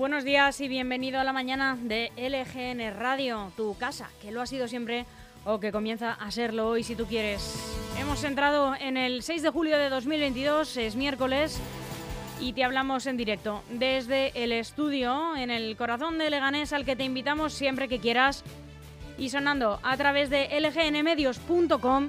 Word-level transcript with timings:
Buenos 0.00 0.24
días 0.24 0.58
y 0.62 0.68
bienvenido 0.68 1.20
a 1.20 1.24
la 1.24 1.34
mañana 1.34 1.76
de 1.78 2.10
LGN 2.16 2.98
Radio, 2.98 3.52
tu 3.54 3.76
casa, 3.76 4.08
que 4.22 4.32
lo 4.32 4.40
ha 4.40 4.46
sido 4.46 4.66
siempre 4.66 5.04
o 5.44 5.60
que 5.60 5.72
comienza 5.72 6.14
a 6.14 6.30
serlo 6.30 6.68
hoy 6.68 6.82
si 6.82 6.96
tú 6.96 7.04
quieres. 7.04 7.54
Hemos 8.00 8.24
entrado 8.24 8.74
en 8.80 8.96
el 8.96 9.22
6 9.22 9.42
de 9.42 9.50
julio 9.50 9.76
de 9.76 9.90
2022, 9.90 10.78
es 10.78 10.96
miércoles, 10.96 11.60
y 12.40 12.54
te 12.54 12.64
hablamos 12.64 13.06
en 13.06 13.18
directo 13.18 13.62
desde 13.68 14.32
el 14.42 14.52
estudio 14.52 15.36
en 15.36 15.50
el 15.50 15.76
corazón 15.76 16.16
de 16.16 16.30
Leganés 16.30 16.72
al 16.72 16.86
que 16.86 16.96
te 16.96 17.04
invitamos 17.04 17.52
siempre 17.52 17.86
que 17.86 18.00
quieras 18.00 18.42
y 19.18 19.28
sonando 19.28 19.80
a 19.82 19.98
través 19.98 20.30
de 20.30 20.48
lgnmedios.com 20.60 22.08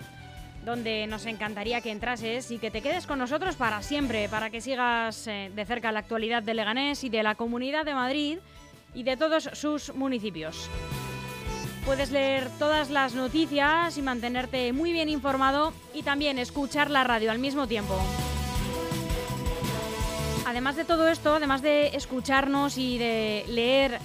donde 0.65 1.07
nos 1.07 1.25
encantaría 1.25 1.81
que 1.81 1.91
entrases 1.91 2.51
y 2.51 2.59
que 2.59 2.71
te 2.71 2.81
quedes 2.81 3.07
con 3.07 3.19
nosotros 3.19 3.55
para 3.55 3.81
siempre, 3.81 4.29
para 4.29 4.49
que 4.49 4.61
sigas 4.61 5.27
eh, 5.27 5.51
de 5.53 5.65
cerca 5.65 5.91
la 5.91 5.99
actualidad 5.99 6.43
de 6.43 6.53
Leganés 6.53 7.03
y 7.03 7.09
de 7.09 7.23
la 7.23 7.35
Comunidad 7.35 7.85
de 7.85 7.95
Madrid 7.95 8.39
y 8.93 9.03
de 9.03 9.17
todos 9.17 9.49
sus 9.53 9.93
municipios. 9.95 10.69
Puedes 11.85 12.11
leer 12.11 12.47
todas 12.59 12.91
las 12.91 13.15
noticias 13.15 13.97
y 13.97 14.01
mantenerte 14.03 14.71
muy 14.71 14.93
bien 14.93 15.09
informado 15.09 15.73
y 15.93 16.03
también 16.03 16.37
escuchar 16.37 16.91
la 16.91 17.03
radio 17.03 17.31
al 17.31 17.39
mismo 17.39 17.67
tiempo. 17.67 17.99
Además 20.45 20.75
de 20.75 20.85
todo 20.85 21.07
esto, 21.07 21.35
además 21.35 21.61
de 21.61 21.87
escucharnos 21.95 22.77
y 22.77 22.97
de 22.97 23.45
leer 23.47 23.99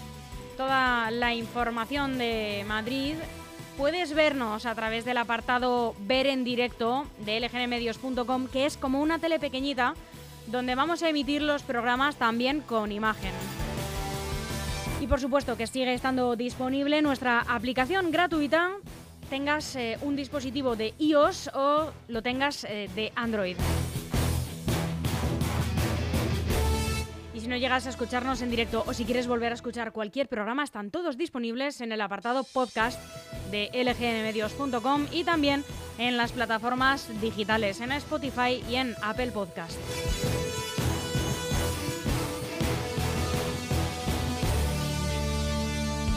toda 0.57 1.11
la 1.11 1.35
información 1.35 2.17
de 2.19 2.65
Madrid, 2.67 3.15
puedes 3.77 4.15
vernos 4.15 4.67
a 4.67 4.75
través 4.75 5.05
del 5.05 5.19
apartado 5.19 5.95
Ver 6.01 6.27
en 6.27 6.45
directo 6.45 7.07
de 7.25 7.41
lgnmedios.com, 7.41 8.49
que 8.49 8.67
es 8.67 8.77
como 8.77 9.01
una 9.01 9.19
tele 9.19 9.39
pequeñita 9.39 9.95
donde 10.47 10.75
vamos 10.75 11.03
a 11.03 11.09
emitir 11.09 11.43
los 11.43 11.63
programas 11.63 12.17
también 12.17 12.61
con 12.61 12.93
imagen. 12.93 13.33
Y 15.01 15.07
por 15.07 15.21
supuesto 15.21 15.57
que 15.57 15.67
sigue 15.67 15.93
estando 15.93 16.37
disponible 16.37 17.03
nuestra 17.03 17.41
aplicación 17.41 18.11
gratuita, 18.11 18.71
tengas 19.29 19.77
eh, 19.77 19.99
un 20.03 20.17
dispositivo 20.17 20.77
de 20.77 20.95
iOS 20.99 21.51
o 21.55 21.93
lo 22.09 22.23
tengas 22.23 22.65
eh, 22.65 22.89
de 22.95 23.13
Android. 23.15 23.57
Y 27.35 27.41
si 27.41 27.49
no 27.49 27.57
llegas 27.57 27.87
a 27.87 27.91
escucharnos 27.91 28.41
en 28.41 28.51
directo 28.51 28.85
o 28.87 28.95
si 28.95 29.05
quieres 29.05 29.27
volver 29.27 29.53
a 29.53 29.57
escuchar 29.57 29.93
cualquier 29.93 30.29
programa, 30.29 30.65
están 30.65 30.91
todos 30.91 31.19
disponibles 31.19 31.83
en 31.83 31.93
el 31.93 32.01
apartado 32.01 32.45
podcast 32.45 32.99
de 33.51 33.71
lgnmedios.com 33.73 35.07
y 35.13 35.25
también 35.25 35.65
en 35.99 36.17
las 36.17 36.33
plataformas 36.33 37.09
digitales, 37.21 37.81
en 37.81 37.93
Spotify 37.93 38.63
y 38.69 38.77
en 38.77 38.95
Apple 39.03 39.31
Podcast. 39.33 39.79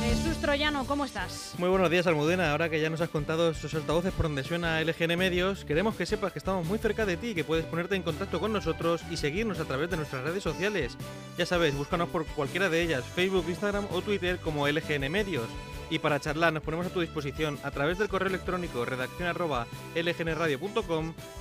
Jesús 0.09 0.37
Troyano, 0.37 0.85
¿cómo 0.85 1.05
estás? 1.05 1.53
Muy 1.59 1.69
buenos 1.69 1.89
días, 1.89 2.07
Almudena. 2.07 2.51
Ahora 2.51 2.69
que 2.69 2.81
ya 2.81 2.89
nos 2.89 2.99
has 2.99 3.09
contado 3.09 3.51
esos 3.51 3.73
altavoces 3.75 4.11
por 4.11 4.23
donde 4.23 4.43
suena 4.43 4.81
LGN 4.81 5.17
Medios, 5.17 5.65
queremos 5.65 5.95
que 5.95 6.05
sepas 6.05 6.33
que 6.33 6.39
estamos 6.39 6.65
muy 6.65 6.79
cerca 6.79 7.05
de 7.05 7.15
ti, 7.15 7.35
que 7.35 7.43
puedes 7.43 7.65
ponerte 7.65 7.95
en 7.95 8.01
contacto 8.01 8.39
con 8.39 8.51
nosotros 8.51 9.01
y 9.11 9.17
seguirnos 9.17 9.59
a 9.59 9.65
través 9.65 9.89
de 9.89 9.97
nuestras 9.97 10.23
redes 10.23 10.41
sociales. 10.41 10.97
Ya 11.37 11.45
sabes, 11.45 11.75
búscanos 11.75 12.09
por 12.09 12.25
cualquiera 12.25 12.69
de 12.69 12.81
ellas, 12.81 13.03
Facebook, 13.05 13.45
Instagram 13.47 13.85
o 13.91 14.01
Twitter 14.01 14.39
como 14.39 14.67
LGN 14.67 15.11
Medios. 15.11 15.47
Y 15.89 15.99
para 15.99 16.19
charlar 16.19 16.53
nos 16.53 16.63
ponemos 16.63 16.87
a 16.87 16.89
tu 16.89 17.01
disposición 17.01 17.57
a 17.63 17.71
través 17.71 17.97
del 17.97 18.09
correo 18.09 18.29
electrónico 18.29 18.85
redacción 18.85 19.35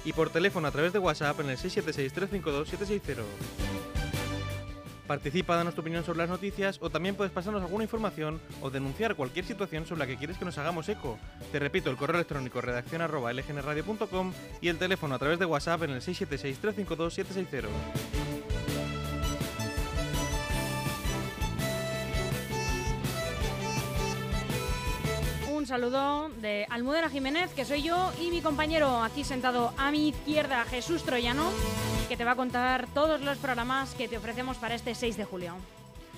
y 0.05 0.13
por 0.13 0.31
teléfono 0.31 0.69
a 0.69 0.71
través 0.71 0.93
de 0.93 0.99
WhatsApp 0.99 1.41
en 1.41 1.51
el 1.51 1.59
676-352-760. 1.59 3.17
Participa, 5.07 5.57
danos 5.57 5.75
tu 5.75 5.81
opinión 5.81 6.05
sobre 6.05 6.19
las 6.19 6.29
noticias 6.29 6.77
o 6.83 6.91
también 6.91 7.15
puedes 7.15 7.33
pasarnos 7.33 7.63
alguna 7.63 7.85
información 7.85 8.41
o 8.61 8.69
denunciar 8.69 9.15
cualquier 9.15 9.47
situación 9.47 9.87
sobre 9.87 10.01
la 10.01 10.07
que 10.07 10.19
quieres 10.19 10.37
que 10.37 10.45
nos 10.45 10.59
hagamos 10.59 10.87
eco. 10.91 11.19
Te 11.51 11.59
repito, 11.59 11.89
el 11.89 11.97
correo 11.97 12.17
electrónico 12.17 12.61
redacción 12.61 13.01
arroba 13.01 13.33
y 13.33 14.69
el 14.69 14.79
teléfono 14.79 15.15
a 15.15 15.19
través 15.19 15.39
de 15.39 15.47
WhatsApp 15.47 15.85
en 15.85 15.91
el 15.93 16.03
676-352-760. 16.03 17.69
Saludo 25.69 26.31
de 26.41 26.67
Almudena 26.71 27.11
Jiménez, 27.11 27.53
que 27.53 27.67
soy 27.67 27.83
yo, 27.83 28.11
y 28.23 28.31
mi 28.31 28.41
compañero 28.41 29.03
aquí 29.03 29.23
sentado 29.23 29.75
a 29.77 29.91
mi 29.91 30.09
izquierda, 30.09 30.65
Jesús 30.65 31.03
Troyano, 31.03 31.51
que 32.09 32.17
te 32.17 32.25
va 32.25 32.31
a 32.31 32.37
contar 32.37 32.87
todos 32.95 33.21
los 33.21 33.37
programas 33.37 33.95
que 33.95 34.09
te 34.09 34.17
ofrecemos 34.17 34.56
para 34.56 34.75
este 34.75 34.95
6 34.95 35.19
de 35.19 35.27
julio. 35.27 35.56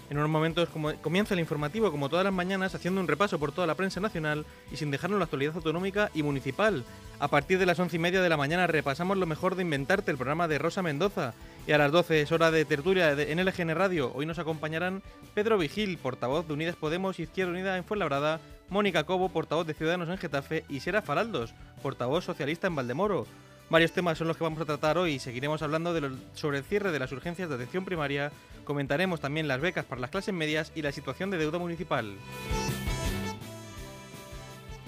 En 0.08 0.18
unos 0.18 0.30
momentos 0.30 0.68
comienza 1.02 1.34
el 1.34 1.40
informativo, 1.40 1.90
como 1.90 2.08
todas 2.08 2.24
las 2.24 2.32
mañanas, 2.32 2.76
haciendo 2.76 3.00
un 3.00 3.08
repaso 3.08 3.40
por 3.40 3.50
toda 3.50 3.66
la 3.66 3.74
prensa 3.74 3.98
nacional 3.98 4.46
y 4.70 4.76
sin 4.76 4.92
dejarnos 4.92 5.18
la 5.18 5.24
actualidad 5.24 5.56
autonómica 5.56 6.10
y 6.14 6.22
municipal. 6.22 6.84
A 7.18 7.26
partir 7.28 7.58
de 7.58 7.66
las 7.66 7.78
once 7.78 7.96
y 7.96 7.98
media 7.98 8.22
de 8.22 8.28
la 8.28 8.36
mañana 8.36 8.68
repasamos 8.68 9.18
lo 9.18 9.26
mejor 9.26 9.56
de 9.56 9.62
Inventarte, 9.62 10.12
el 10.12 10.16
programa 10.16 10.46
de 10.46 10.58
Rosa 10.58 10.82
Mendoza. 10.82 11.34
Y 11.66 11.72
a 11.72 11.78
las 11.78 11.90
12 11.90 12.22
es 12.22 12.32
hora 12.32 12.52
de 12.52 12.64
tertulia 12.64 13.12
en 13.12 13.44
LGN 13.44 13.74
Radio. 13.74 14.12
Hoy 14.14 14.26
nos 14.26 14.38
acompañarán 14.38 15.02
Pedro 15.34 15.58
Vigil, 15.58 15.98
portavoz 15.98 16.46
de 16.46 16.54
Unidas 16.54 16.76
Podemos 16.76 17.18
Izquierda 17.18 17.52
Unida 17.52 17.76
en 17.76 17.84
Fuenlabrada, 17.84 18.40
Mónica 18.70 19.02
Cobo, 19.02 19.28
portavoz 19.28 19.66
de 19.66 19.74
Ciudadanos 19.74 20.08
en 20.08 20.16
Getafe, 20.16 20.64
y 20.68 20.78
Sera 20.78 21.02
Faraldos, 21.02 21.52
portavoz 21.82 22.24
socialista 22.24 22.68
en 22.68 22.76
Valdemoro. 22.76 23.26
Varios 23.68 23.92
temas 23.92 24.16
son 24.16 24.28
los 24.28 24.36
que 24.36 24.44
vamos 24.44 24.60
a 24.60 24.64
tratar 24.64 24.96
hoy. 24.96 25.18
Seguiremos 25.18 25.62
hablando 25.62 25.92
sobre 26.34 26.58
el 26.58 26.64
cierre 26.64 26.92
de 26.92 26.98
las 27.00 27.12
urgencias 27.12 27.48
de 27.48 27.56
atención 27.56 27.84
primaria. 27.84 28.30
Comentaremos 28.64 29.20
también 29.20 29.48
las 29.48 29.60
becas 29.60 29.84
para 29.84 30.00
las 30.00 30.10
clases 30.10 30.34
medias 30.34 30.70
y 30.74 30.82
la 30.82 30.92
situación 30.92 31.30
de 31.30 31.38
deuda 31.38 31.58
municipal. 31.58 32.14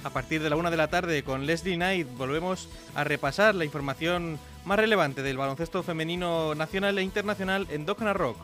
A 0.04 0.10
partir 0.10 0.42
de 0.42 0.50
la 0.50 0.56
una 0.56 0.70
de 0.70 0.76
la 0.76 0.88
tarde 0.88 1.22
con 1.22 1.46
Leslie 1.46 1.76
Knight 1.76 2.08
volvemos 2.16 2.68
a 2.94 3.04
repasar 3.04 3.54
la 3.54 3.64
información 3.64 4.38
más 4.64 4.78
relevante 4.78 5.22
del 5.22 5.38
baloncesto 5.38 5.82
femenino 5.82 6.54
nacional 6.54 6.98
e 6.98 7.02
internacional 7.02 7.66
en 7.70 7.86
Docna 7.86 8.12
Rock. 8.12 8.36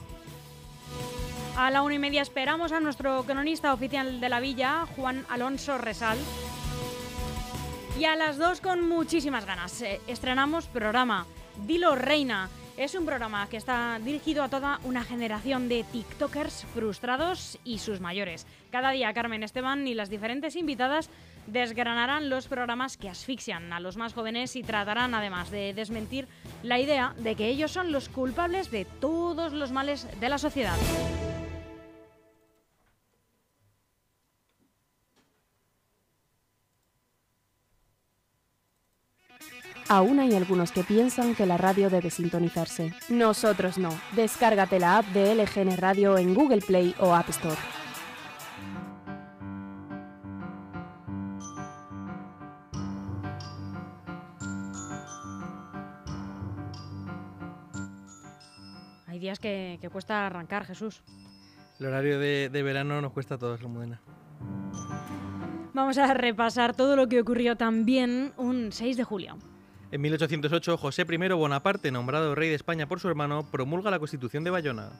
A 1.60 1.72
la 1.72 1.82
una 1.82 1.94
y 1.94 1.98
media 1.98 2.22
esperamos 2.22 2.70
a 2.70 2.78
nuestro 2.78 3.24
cronista 3.24 3.74
oficial 3.74 4.20
de 4.20 4.28
la 4.28 4.38
villa, 4.38 4.86
Juan 4.94 5.26
Alonso 5.28 5.76
Resal. 5.76 6.16
Y 7.98 8.04
a 8.04 8.14
las 8.14 8.38
dos 8.38 8.60
con 8.60 8.88
muchísimas 8.88 9.44
ganas. 9.44 9.82
eh, 9.82 10.00
estrenamos 10.06 10.68
programa 10.68 11.26
Dilo 11.66 11.96
Reina. 11.96 12.48
Es 12.76 12.94
un 12.94 13.04
programa 13.04 13.48
que 13.48 13.56
está 13.56 13.98
dirigido 13.98 14.44
a 14.44 14.48
toda 14.48 14.78
una 14.84 15.02
generación 15.02 15.68
de 15.68 15.82
TikTokers 15.82 16.64
frustrados 16.74 17.58
y 17.64 17.80
sus 17.80 17.98
mayores. 17.98 18.46
Cada 18.70 18.92
día 18.92 19.12
Carmen 19.12 19.42
Esteban 19.42 19.84
y 19.88 19.94
las 19.94 20.10
diferentes 20.10 20.54
invitadas 20.54 21.10
desgranarán 21.48 22.30
los 22.30 22.46
programas 22.46 22.96
que 22.96 23.08
asfixian 23.08 23.72
a 23.72 23.80
los 23.80 23.96
más 23.96 24.14
jóvenes 24.14 24.54
y 24.54 24.62
tratarán 24.62 25.12
además 25.12 25.50
de 25.50 25.74
desmentir 25.74 26.28
la 26.62 26.78
idea 26.78 27.14
de 27.18 27.34
que 27.34 27.48
ellos 27.48 27.72
son 27.72 27.90
los 27.90 28.08
culpables 28.08 28.70
de 28.70 28.84
todos 28.84 29.52
los 29.52 29.72
males 29.72 30.06
de 30.20 30.28
la 30.28 30.38
sociedad. 30.38 30.76
Aún 39.90 40.20
hay 40.20 40.34
algunos 40.34 40.70
que 40.70 40.84
piensan 40.84 41.34
que 41.34 41.46
la 41.46 41.56
radio 41.56 41.88
debe 41.88 42.10
sintonizarse. 42.10 42.92
Nosotros 43.08 43.78
no. 43.78 43.88
Descárgate 44.14 44.78
la 44.78 44.98
app 44.98 45.06
de 45.06 45.34
LGN 45.34 45.78
Radio 45.78 46.18
en 46.18 46.34
Google 46.34 46.60
Play 46.60 46.94
o 47.00 47.14
App 47.14 47.30
Store. 47.30 47.56
Hay 59.06 59.18
días 59.18 59.38
que, 59.38 59.78
que 59.80 59.88
cuesta 59.88 60.26
arrancar, 60.26 60.66
Jesús. 60.66 61.02
El 61.80 61.86
horario 61.86 62.18
de, 62.18 62.50
de 62.50 62.62
verano 62.62 63.00
nos 63.00 63.12
cuesta 63.12 63.36
a 63.36 63.38
todos, 63.38 63.62
Almudena. 63.62 64.02
Vamos 65.72 65.96
a 65.96 66.12
repasar 66.12 66.76
todo 66.76 66.94
lo 66.94 67.08
que 67.08 67.22
ocurrió 67.22 67.56
también 67.56 68.32
un 68.36 68.70
6 68.70 68.98
de 68.98 69.04
julio. 69.04 69.38
En 69.90 70.02
1808, 70.02 70.76
José 70.76 71.06
I 71.08 71.28
Bonaparte, 71.32 71.90
nombrado 71.90 72.34
rey 72.34 72.50
de 72.50 72.54
España 72.54 72.86
por 72.86 73.00
su 73.00 73.08
hermano, 73.08 73.50
promulga 73.50 73.90
la 73.90 73.98
Constitución 73.98 74.44
de 74.44 74.50
Bayona. 74.50 74.90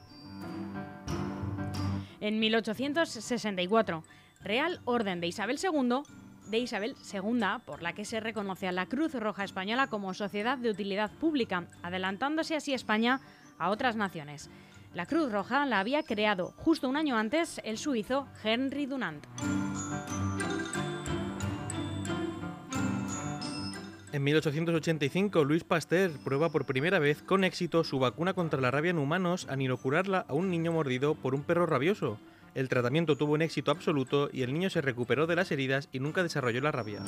En 2.19 2.39
1864, 2.39 4.03
Real 4.41 4.81
Orden 4.85 5.21
de 5.21 5.27
Isabel 5.27 5.59
II, 5.61 6.01
de 6.49 6.57
Isabel 6.57 6.95
II, 7.13 7.41
por 7.65 7.83
la 7.83 7.93
que 7.93 8.03
se 8.03 8.19
reconoce 8.19 8.67
a 8.67 8.71
la 8.71 8.87
Cruz 8.87 9.13
Roja 9.13 9.43
Española 9.43 9.87
como 9.87 10.15
sociedad 10.15 10.57
de 10.57 10.71
utilidad 10.71 11.11
pública, 11.11 11.65
adelantándose 11.83 12.55
así 12.55 12.73
España 12.73 13.21
a 13.59 13.69
otras 13.69 13.95
naciones. 13.95 14.49
La 14.95 15.05
Cruz 15.05 15.31
Roja 15.31 15.67
la 15.67 15.79
había 15.79 16.01
creado 16.01 16.53
justo 16.57 16.89
un 16.89 16.97
año 16.97 17.15
antes 17.15 17.61
el 17.63 17.77
suizo 17.77 18.27
Henry 18.43 18.87
Dunant. 18.87 19.23
En 24.11 24.23
1885, 24.23 25.43
Luis 25.43 25.63
Pasteur 25.63 26.11
prueba 26.23 26.49
por 26.49 26.65
primera 26.65 26.97
vez 26.97 27.21
con 27.21 27.43
éxito 27.43 27.83
su 27.83 27.99
vacuna 27.99 28.33
contra 28.33 28.59
la 28.59 28.71
rabia 28.71 28.89
en 28.89 28.97
humanos 28.97 29.45
al 29.49 29.61
inocularla 29.61 30.25
a 30.27 30.33
un 30.33 30.49
niño 30.49 30.71
mordido 30.71 31.13
por 31.13 31.35
un 31.35 31.43
perro 31.43 31.67
rabioso. 31.67 32.17
El 32.55 32.69
tratamiento 32.69 33.17
tuvo 33.17 33.33
un 33.33 33.43
éxito 33.43 33.69
absoluto 33.69 34.31
y 34.33 34.41
el 34.41 34.51
niño 34.51 34.71
se 34.71 34.81
recuperó 34.81 35.27
de 35.27 35.35
las 35.35 35.51
heridas 35.51 35.89
y 35.91 35.99
nunca 35.99 36.23
desarrolló 36.23 36.59
la 36.59 36.71
rabia. 36.71 37.01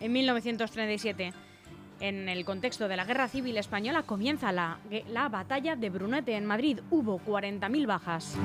En 0.00 0.12
1937, 0.12 1.32
en 2.00 2.28
el 2.28 2.44
contexto 2.44 2.88
de 2.88 2.96
la 2.96 3.06
Guerra 3.06 3.28
Civil 3.28 3.56
Española, 3.56 4.02
comienza 4.02 4.52
la, 4.52 4.80
la 5.08 5.30
batalla 5.30 5.76
de 5.76 5.88
Brunete 5.88 6.36
en 6.36 6.44
Madrid. 6.44 6.80
Hubo 6.90 7.18
40.000 7.20 7.86
bajas. 7.86 8.36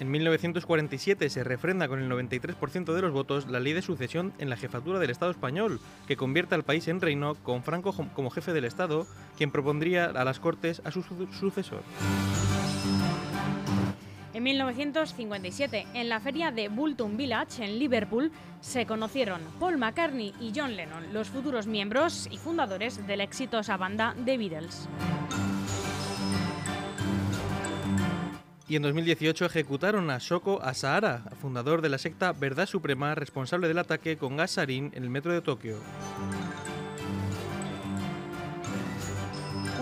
En 0.00 0.10
1947 0.10 1.30
se 1.30 1.44
refrenda 1.44 1.86
con 1.86 2.02
el 2.02 2.10
93% 2.10 2.92
de 2.92 3.02
los 3.02 3.12
votos 3.12 3.46
la 3.48 3.60
ley 3.60 3.72
de 3.72 3.82
sucesión 3.82 4.32
en 4.38 4.50
la 4.50 4.56
jefatura 4.56 4.98
del 4.98 5.10
Estado 5.10 5.30
español, 5.30 5.80
que 6.08 6.16
convierte 6.16 6.56
al 6.56 6.64
país 6.64 6.88
en 6.88 7.00
reino 7.00 7.36
con 7.36 7.62
Franco 7.62 7.92
como 7.92 8.30
jefe 8.30 8.52
del 8.52 8.64
Estado, 8.64 9.06
quien 9.36 9.52
propondría 9.52 10.06
a 10.06 10.24
las 10.24 10.40
Cortes 10.40 10.82
a 10.84 10.90
su 10.90 11.02
sucesor. 11.02 11.82
En 14.32 14.42
1957, 14.42 15.86
en 15.94 16.08
la 16.08 16.18
feria 16.18 16.50
de 16.50 16.68
Bulton 16.68 17.16
Village, 17.16 17.64
en 17.64 17.78
Liverpool, 17.78 18.32
se 18.60 18.86
conocieron 18.86 19.40
Paul 19.60 19.78
McCartney 19.78 20.34
y 20.40 20.52
John 20.52 20.74
Lennon, 20.74 21.12
los 21.12 21.28
futuros 21.28 21.68
miembros 21.68 22.28
y 22.32 22.38
fundadores 22.38 23.06
de 23.06 23.16
la 23.16 23.22
exitosa 23.22 23.76
banda 23.76 24.16
The 24.24 24.36
Beatles. 24.36 24.88
Y 28.66 28.76
en 28.76 28.82
2018 28.82 29.44
ejecutaron 29.44 30.10
a 30.10 30.18
Shoko 30.18 30.62
Asahara, 30.62 31.22
fundador 31.40 31.82
de 31.82 31.90
la 31.90 31.98
secta 31.98 32.32
Verdad 32.32 32.66
Suprema, 32.66 33.14
responsable 33.14 33.68
del 33.68 33.78
ataque 33.78 34.16
con 34.16 34.38
gas 34.38 34.52
sarín 34.52 34.90
en 34.94 35.02
el 35.02 35.10
metro 35.10 35.32
de 35.32 35.42
Tokio. 35.42 35.76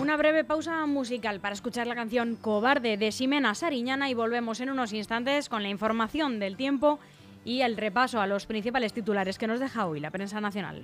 Una 0.01 0.17
breve 0.17 0.43
pausa 0.43 0.85
musical 0.85 1.39
para 1.39 1.53
escuchar 1.53 1.87
la 1.87 1.95
canción 1.95 2.35
Cobarde 2.35 2.97
de 2.97 3.11
Ximena 3.13 3.55
Sariñana 3.55 4.09
y 4.09 4.13
volvemos 4.13 4.59
en 4.59 4.69
unos 4.69 4.91
instantes 4.91 5.47
con 5.47 5.63
la 5.63 5.69
información 5.69 6.39
del 6.39 6.57
tiempo 6.57 6.99
y 7.45 7.61
el 7.61 7.77
repaso 7.77 8.19
a 8.19 8.27
los 8.27 8.45
principales 8.45 8.91
titulares 8.91 9.37
que 9.37 9.47
nos 9.47 9.61
deja 9.61 9.85
hoy 9.85 10.01
la 10.01 10.11
prensa 10.11 10.41
nacional. 10.41 10.83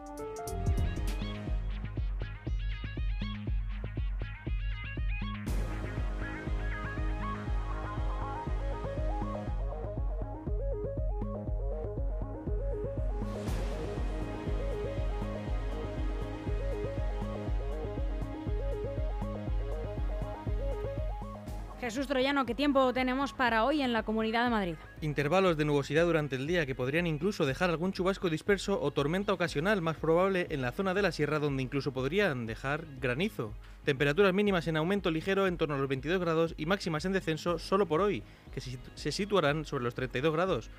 Jesús 21.81 22.05
Troyano, 22.05 22.45
¿qué 22.45 22.53
tiempo 22.53 22.93
tenemos 22.93 23.33
para 23.33 23.65
hoy 23.65 23.81
en 23.81 23.91
la 23.91 24.03
Comunidad 24.03 24.43
de 24.43 24.51
Madrid? 24.51 24.75
Intervalos 25.01 25.57
de 25.57 25.65
nubosidad 25.65 26.05
durante 26.05 26.35
el 26.35 26.45
día 26.45 26.67
que 26.67 26.75
podrían 26.75 27.07
incluso 27.07 27.43
dejar 27.47 27.71
algún 27.71 27.91
chubasco 27.91 28.29
disperso 28.29 28.79
o 28.79 28.91
tormenta 28.91 29.33
ocasional 29.33 29.81
más 29.81 29.97
probable 29.97 30.45
en 30.51 30.61
la 30.61 30.73
zona 30.73 30.93
de 30.93 31.01
la 31.01 31.11
sierra 31.11 31.39
donde 31.39 31.63
incluso 31.63 31.91
podrían 31.91 32.45
dejar 32.45 32.85
granizo. 32.99 33.51
Temperaturas 33.83 34.31
mínimas 34.31 34.67
en 34.67 34.77
aumento 34.77 35.09
ligero 35.09 35.47
en 35.47 35.57
torno 35.57 35.73
a 35.73 35.79
los 35.79 35.89
22 35.89 36.19
grados 36.19 36.53
y 36.55 36.67
máximas 36.67 37.05
en 37.05 37.13
descenso 37.13 37.57
solo 37.57 37.87
por 37.87 38.01
hoy, 38.01 38.21
que 38.53 38.61
se 38.61 39.11
situarán 39.11 39.65
sobre 39.65 39.83
los 39.83 39.95
32 39.95 40.31
grados. 40.31 40.69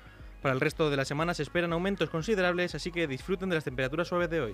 Para 0.41 0.55
el 0.55 0.61
resto 0.61 0.89
de 0.89 0.95
la 0.95 1.03
semana 1.03 1.33
se 1.33 1.43
esperan 1.43 1.73
aumentos 1.73 2.09
considerables, 2.09 2.75
así 2.75 2.91
que 2.93 3.07
disfruten 3.07 3.49
de 3.49 3.55
las 3.55 3.65
temperaturas 3.65 4.07
suaves 4.07 4.29
de 4.29 4.39
hoy. 4.39 4.53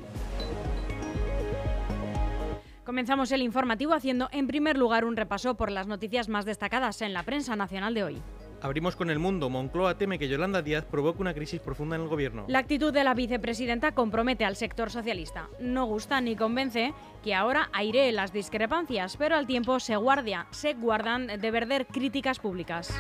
Comenzamos 2.89 3.31
el 3.31 3.43
informativo 3.43 3.93
haciendo 3.93 4.29
en 4.31 4.48
primer 4.48 4.75
lugar 4.75 5.05
un 5.05 5.15
repaso 5.15 5.53
por 5.53 5.69
las 5.69 5.86
noticias 5.86 6.27
más 6.27 6.46
destacadas 6.46 7.03
en 7.03 7.13
la 7.13 7.22
prensa 7.22 7.55
nacional 7.55 7.93
de 7.93 8.03
hoy. 8.03 8.22
Abrimos 8.63 8.96
con 8.96 9.12
el 9.12 9.19
mundo. 9.19 9.48
Moncloa 9.48 9.96
teme 10.00 10.17
que 10.17 10.27
Yolanda 10.27 10.63
Díaz 10.63 10.86
provoque 10.86 11.22
una 11.22 11.36
crisis 11.36 11.62
profunda 11.62 11.98
en 11.98 12.01
el 12.01 12.08
gobierno. 12.08 12.46
La 12.48 12.58
actitud 12.58 12.91
de 12.91 13.03
la 13.03 13.13
vicepresidenta 13.13 13.91
compromete 13.91 14.43
al 14.43 14.55
sector 14.55 14.89
socialista. 14.89 15.50
No 15.60 15.86
gusta 15.86 16.19
ni 16.19 16.36
convence 16.36 16.96
que 17.24 17.36
ahora 17.36 17.69
airee 17.74 18.12
las 18.12 18.34
discrepancias, 18.34 19.17
pero 19.17 19.36
al 19.36 19.46
tiempo 19.46 19.79
se, 19.79 19.96
guardia, 19.96 20.48
se 20.50 20.74
guardan 20.74 21.27
de 21.27 21.51
verder 21.51 21.86
críticas 21.86 22.39
públicas. 22.39 22.91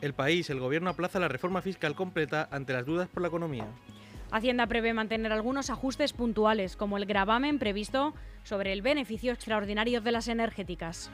El 0.00 0.14
país, 0.14 0.48
el 0.48 0.60
gobierno 0.60 0.88
aplaza 0.88 1.20
la 1.20 1.28
reforma 1.28 1.60
fiscal 1.60 1.94
completa 1.94 2.48
ante 2.50 2.72
las 2.72 2.86
dudas 2.86 3.06
por 3.08 3.20
la 3.20 3.28
economía. 3.28 3.66
Hacienda 4.30 4.66
prevé 4.66 4.92
mantener 4.92 5.32
algunos 5.32 5.70
ajustes 5.70 6.12
puntuales, 6.12 6.76
como 6.76 6.98
el 6.98 7.06
gravamen 7.06 7.58
previsto 7.58 8.14
sobre 8.42 8.72
el 8.72 8.82
beneficio 8.82 9.32
extraordinario 9.32 10.00
de 10.00 10.12
las 10.12 10.28
energéticas. 10.28 11.10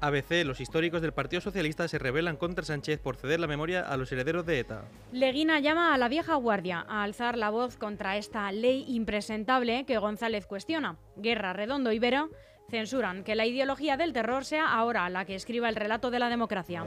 ABC, 0.00 0.44
los 0.44 0.60
históricos 0.60 1.02
del 1.02 1.12
Partido 1.12 1.40
Socialista 1.40 1.88
se 1.88 1.98
rebelan 1.98 2.36
contra 2.36 2.64
Sánchez 2.64 3.00
por 3.00 3.16
ceder 3.16 3.40
la 3.40 3.48
memoria 3.48 3.80
a 3.80 3.96
los 3.96 4.12
herederos 4.12 4.46
de 4.46 4.60
ETA. 4.60 4.84
Leguina 5.10 5.58
llama 5.58 5.92
a 5.92 5.98
la 5.98 6.08
vieja 6.08 6.36
guardia 6.36 6.84
a 6.88 7.02
alzar 7.02 7.36
la 7.36 7.50
voz 7.50 7.76
contra 7.76 8.16
esta 8.16 8.52
ley 8.52 8.84
impresentable 8.86 9.84
que 9.86 9.98
González 9.98 10.46
cuestiona. 10.46 10.98
Guerra, 11.16 11.52
Redondo 11.52 11.90
y 11.90 11.98
Vera 11.98 12.28
censuran 12.70 13.24
que 13.24 13.34
la 13.34 13.46
ideología 13.46 13.96
del 13.96 14.12
terror 14.12 14.44
sea 14.44 14.72
ahora 14.72 15.08
la 15.08 15.24
que 15.24 15.34
escriba 15.34 15.68
el 15.68 15.74
relato 15.74 16.10
de 16.10 16.18
la 16.20 16.28
democracia. 16.28 16.84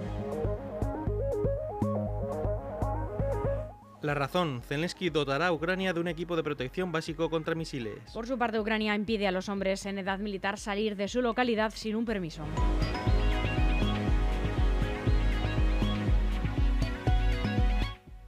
La 4.02 4.16
razón, 4.16 4.64
Zelensky 4.68 5.12
dotará 5.12 5.48
a 5.48 5.54
Ucrania 5.54 5.94
de 5.94 6.00
un 6.00 6.08
equipo 6.08 6.36
de 6.36 6.42
protección 6.42 6.92
básico 6.92 7.30
contra 7.30 7.54
misiles. 7.54 8.00
Por 8.12 8.26
su 8.26 8.36
parte, 8.36 8.60
Ucrania 8.60 8.96
impide 8.96 9.28
a 9.28 9.32
los 9.32 9.48
hombres 9.48 9.86
en 9.86 10.00
edad 10.00 10.18
militar 10.18 10.58
salir 10.58 10.96
de 10.96 11.08
su 11.08 11.22
localidad 11.22 11.72
sin 11.76 11.96
un 11.96 12.06
permiso. 12.06 12.44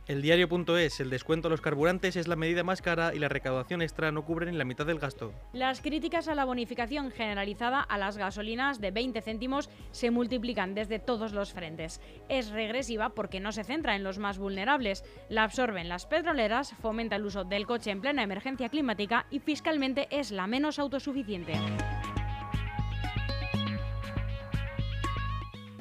El 0.05 0.21
diario.es, 0.21 0.99
el 0.99 1.09
descuento 1.09 1.47
a 1.47 1.51
los 1.51 1.61
carburantes 1.61 2.17
es 2.17 2.27
la 2.27 2.35
medida 2.35 2.63
más 2.63 2.81
cara 2.81 3.15
y 3.15 3.19
la 3.19 3.29
recaudación 3.29 3.81
extra 3.81 4.11
no 4.11 4.25
cubre 4.25 4.51
ni 4.51 4.57
la 4.57 4.65
mitad 4.65 4.85
del 4.85 4.99
gasto. 4.99 5.33
Las 5.53 5.79
críticas 5.79 6.27
a 6.27 6.35
la 6.35 6.43
bonificación 6.43 7.09
generalizada 7.09 7.79
a 7.79 7.97
las 7.97 8.17
gasolinas 8.17 8.81
de 8.81 8.91
20 8.91 9.21
céntimos 9.21 9.69
se 9.91 10.11
multiplican 10.11 10.75
desde 10.75 10.99
todos 10.99 11.31
los 11.31 11.53
frentes. 11.53 12.01
Es 12.27 12.49
regresiva 12.49 13.09
porque 13.15 13.39
no 13.39 13.53
se 13.53 13.63
centra 13.63 13.95
en 13.95 14.03
los 14.03 14.17
más 14.17 14.37
vulnerables, 14.37 15.05
la 15.29 15.43
absorben 15.43 15.87
las 15.87 16.05
petroleras, 16.05 16.75
fomenta 16.81 17.15
el 17.15 17.25
uso 17.25 17.45
del 17.45 17.65
coche 17.65 17.91
en 17.91 18.01
plena 18.01 18.23
emergencia 18.23 18.67
climática 18.67 19.25
y 19.31 19.39
fiscalmente 19.39 20.09
es 20.11 20.31
la 20.31 20.47
menos 20.47 20.79
autosuficiente. 20.79 21.53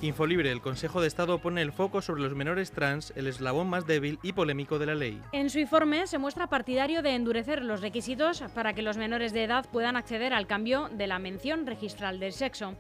Infolibre, 0.03 0.51
el 0.51 0.61
Consejo 0.61 1.01
de 1.01 1.07
Estado 1.07 1.39
pone 1.39 1.63
el 1.63 1.71
foco 1.71 2.03
sobre 2.03 2.23
los 2.23 2.35
menores 2.35 2.73
trans, 2.73 3.13
el 3.15 3.29
eslabón 3.29 3.69
más 3.69 3.87
débil 3.87 4.19
y 4.25 4.33
polémico 4.33 4.81
de 4.81 4.87
la 4.87 4.97
ley. 4.97 5.23
En 5.31 5.49
su 5.49 5.61
informe 5.61 6.09
se 6.09 6.19
muestra 6.19 6.49
partidario 6.49 7.03
de 7.03 7.15
endurecer 7.15 7.63
los 7.63 7.81
requisitos 7.81 8.43
para 8.53 8.73
que 8.73 8.83
los 8.83 8.97
menores 8.97 9.33
de 9.33 9.45
edad 9.45 9.65
puedan 9.71 9.95
acceder 9.95 10.33
al 10.33 10.49
cambio 10.49 10.89
de 10.89 11.07
la 11.07 11.21
mención 11.21 11.67
registral 11.67 12.19
del 12.19 12.33
sexo. 12.33 12.75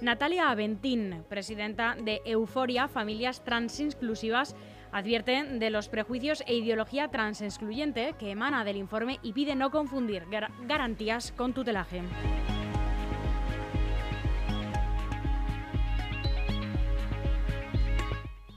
Natalia 0.00 0.50
Aventín, 0.50 1.24
presidenta 1.28 1.96
de 2.00 2.22
Euforia 2.24 2.86
Familias 2.86 3.42
Trans 3.42 3.80
Inclusivas, 3.80 4.54
advierte 4.92 5.42
de 5.42 5.70
los 5.70 5.88
prejuicios 5.88 6.44
e 6.46 6.54
ideología 6.54 7.08
trans 7.08 7.42
excluyente 7.42 8.14
que 8.20 8.30
emana 8.30 8.64
del 8.64 8.76
informe 8.76 9.18
y 9.24 9.32
pide 9.32 9.56
no 9.56 9.72
confundir 9.72 10.26
gar 10.30 10.52
garantías 10.68 11.32
con 11.32 11.52
tutelaje. 11.52 12.02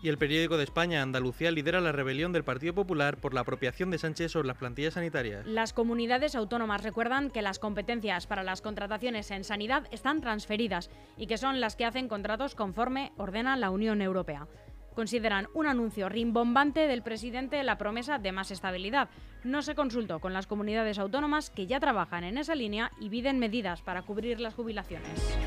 Y 0.04 0.10
el 0.10 0.18
periódico 0.18 0.58
de 0.58 0.64
España, 0.64 1.04
Andalucía, 1.04 1.52
lidera 1.52 1.80
la 1.80 1.92
rebelión 1.92 2.34
del 2.34 2.44
Partido 2.44 2.74
Popular 2.74 3.18
por 3.18 3.36
la 3.36 3.42
apropiación 3.42 3.92
de 3.92 4.00
Sánchez 4.00 4.32
sobre 4.32 4.48
las 4.48 4.58
plantillas 4.58 4.96
sanitarias. 4.96 5.46
Las 5.46 5.74
comunidades 5.74 6.34
autónomas 6.34 6.82
recuerdan 6.82 7.30
que 7.30 7.44
las 7.44 7.60
competencias 7.60 8.26
para 8.26 8.42
las 8.42 8.62
contrataciones 8.62 9.30
en 9.30 9.44
sanidad 9.44 9.88
están 9.92 10.20
transferidas 10.20 10.90
y 11.18 11.28
que 11.28 11.38
son 11.38 11.62
las 11.62 11.76
que 11.76 11.86
hacen 11.86 12.08
contratos 12.08 12.56
conforme 12.56 13.12
ordena 13.18 13.56
la 13.58 13.70
Unión 13.70 14.02
Europea. 14.02 14.48
Consideran 14.96 15.48
un 15.54 15.68
anuncio 15.68 16.10
rimbombante 16.10 16.88
del 16.88 17.04
presidente 17.04 17.64
la 17.64 17.78
promesa 17.78 18.18
de 18.18 18.32
más 18.32 18.50
estabilidad. 18.50 19.10
No 19.44 19.62
se 19.62 19.76
consultó 19.76 20.20
con 20.20 20.34
las 20.34 20.48
comunidades 20.48 20.98
autónomas 20.98 21.52
que 21.52 21.68
ya 21.68 21.80
trabajan 21.80 22.24
en 22.24 22.40
esa 22.40 22.56
línea 22.56 22.92
y 23.00 23.10
piden 23.10 23.38
medidas 23.38 23.84
para 23.84 24.02
cubrir 24.02 24.40
las 24.40 24.56
jubilaciones. 24.56 25.38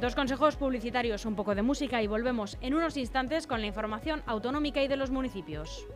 Dos 0.00 0.14
consejos 0.14 0.56
publicitarios, 0.56 1.24
un 1.24 1.34
poco 1.34 1.54
de 1.54 1.62
música 1.62 2.02
y 2.02 2.06
volvemos 2.06 2.58
en 2.60 2.74
unos 2.74 2.98
instantes 2.98 3.46
con 3.46 3.62
la 3.62 3.66
información 3.66 4.22
autonómica 4.26 4.82
y 4.82 4.88
de 4.88 4.96
los 4.96 5.10
municipios. 5.10 5.86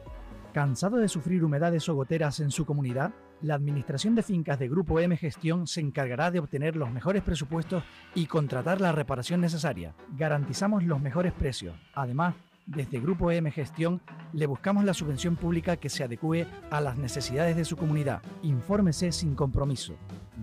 ¿Cansado 0.54 0.96
de 0.96 1.06
sufrir 1.06 1.44
humedades 1.44 1.86
o 1.90 1.94
goteras 1.94 2.40
en 2.40 2.50
su 2.50 2.64
comunidad? 2.64 3.12
La 3.42 3.54
Administración 3.54 4.14
de 4.14 4.22
Fincas 4.22 4.58
de 4.58 4.68
Grupo 4.68 5.00
M 5.00 5.14
Gestión 5.18 5.66
se 5.66 5.82
encargará 5.82 6.30
de 6.30 6.38
obtener 6.38 6.76
los 6.76 6.90
mejores 6.90 7.22
presupuestos 7.22 7.84
y 8.14 8.24
contratar 8.24 8.80
la 8.80 8.92
reparación 8.92 9.42
necesaria. 9.42 9.94
Garantizamos 10.16 10.82
los 10.84 11.00
mejores 11.00 11.34
precios. 11.34 11.76
Además, 11.92 12.34
desde 12.70 13.00
Grupo 13.00 13.30
M 13.32 13.50
Gestión 13.50 14.00
le 14.32 14.46
buscamos 14.46 14.84
la 14.84 14.94
subvención 14.94 15.36
pública 15.36 15.76
que 15.76 15.88
se 15.88 16.04
adecue 16.04 16.46
a 16.70 16.80
las 16.80 16.96
necesidades 16.96 17.56
de 17.56 17.64
su 17.64 17.76
comunidad. 17.76 18.22
Infórmese 18.42 19.10
sin 19.10 19.34
compromiso. 19.34 19.94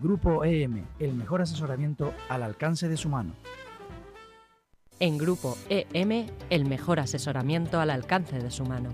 Grupo 0.01 0.43
EM, 0.43 0.85
el 0.99 1.13
mejor 1.13 1.41
asesoramiento 1.41 2.13
al 2.27 2.43
alcance 2.43 2.89
de 2.89 2.97
su 2.97 3.07
mano. 3.07 3.33
En 4.99 5.17
Grupo 5.17 5.57
EM, 5.69 6.27
el 6.49 6.65
mejor 6.65 6.99
asesoramiento 6.99 7.79
al 7.79 7.91
alcance 7.91 8.39
de 8.39 8.51
su 8.51 8.65
mano. 8.65 8.89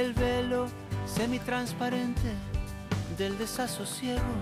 El 0.00 0.12
velo 0.12 0.66
semitransparente 1.06 2.34
del 3.16 3.38
desasosiego. 3.38 4.34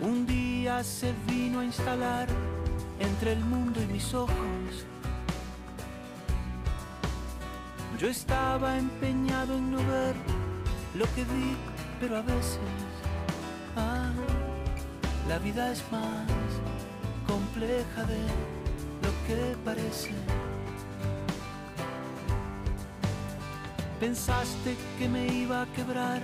Un 0.00 0.24
día 0.24 0.84
se 0.84 1.12
vino 1.26 1.60
a 1.60 1.64
instalar 1.64 2.28
entre 3.00 3.32
el 3.32 3.40
mundo 3.40 3.82
y 3.82 3.86
mis 3.86 4.14
ojos. 4.14 4.30
Yo 7.98 8.08
estaba 8.08 8.78
empeñado 8.78 9.56
en 9.56 9.72
no 9.72 9.78
ver 9.78 10.14
lo 10.94 11.06
que 11.14 11.24
vi, 11.24 11.56
pero 11.98 12.18
a 12.18 12.22
veces 12.22 12.60
ah, 13.76 14.12
la 15.28 15.38
vida 15.38 15.72
es 15.72 15.82
más 15.90 16.30
compleja 17.26 18.04
de 18.04 18.20
lo 19.02 19.10
que 19.26 19.56
parece. 19.64 20.12
Pensaste 24.00 24.76
que 24.98 25.08
me 25.08 25.26
iba 25.26 25.62
a 25.62 25.66
quebrar 25.72 26.20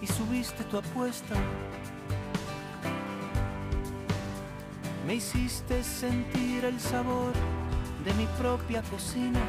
y 0.00 0.06
subiste 0.06 0.62
tu 0.64 0.78
apuesta. 0.78 1.34
Me 5.04 5.16
hiciste 5.16 5.82
sentir 5.82 6.64
el 6.64 6.78
sabor 6.78 7.32
de 8.04 8.14
mi 8.14 8.26
propia 8.38 8.82
cocina. 8.82 9.40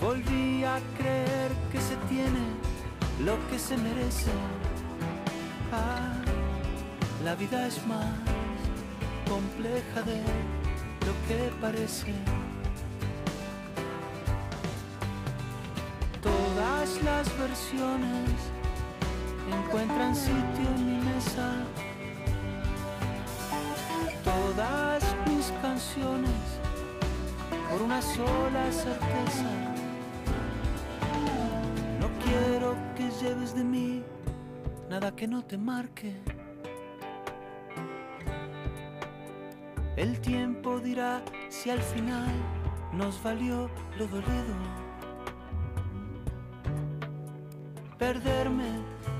Volví 0.00 0.64
a 0.64 0.80
creer 0.98 1.52
que 1.70 1.80
se 1.80 1.94
tiene 2.08 2.44
lo 3.24 3.36
que 3.48 3.60
se 3.60 3.76
merece. 3.76 4.32
Ah, 5.72 6.14
la 7.24 7.36
vida 7.36 7.68
es 7.68 7.86
más 7.86 8.12
compleja 9.28 10.02
de 10.02 10.20
lo 11.06 11.12
que 11.28 11.50
parece. 11.60 12.12
Todas 16.84 17.02
las 17.02 17.38
versiones 17.38 18.30
encuentran 19.50 20.14
sitio 20.14 20.68
en 20.76 20.86
mi 20.86 21.02
mesa. 21.02 21.64
Todas 24.22 25.02
mis 25.26 25.50
canciones 25.62 26.42
por 27.70 27.80
una 27.80 28.02
sola 28.02 28.70
certeza. 28.70 29.48
quiero 32.22 32.76
que 32.96 33.10
lleves 33.24 33.54
de 33.54 33.64
mí 33.64 34.02
nada 34.90 35.10
que 35.16 35.26
no 35.26 35.42
te 35.42 35.56
marque. 35.56 36.12
El 39.96 40.20
tiempo 40.20 40.80
dirá 40.80 41.22
si 41.48 41.70
al 41.70 41.80
final 41.80 42.30
nos 42.92 43.22
valió 43.22 43.70
lo 43.96 44.06
dolido. 44.06 44.83
Perderme 48.04 48.70